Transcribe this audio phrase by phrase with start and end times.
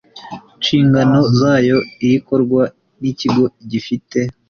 [0.59, 2.63] nshingano zayo irikorwa
[2.99, 4.19] n Ikigo gifite